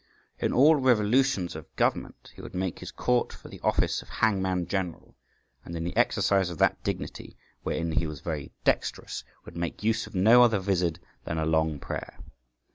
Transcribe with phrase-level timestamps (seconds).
[0.39, 4.65] In all revolutions of government, he would make his court for the office of hangman
[4.65, 5.15] general,
[5.63, 10.07] and in the exercise of that dignity, wherein he was very dexterous, would make use
[10.07, 12.17] of no other vizard than a long prayer.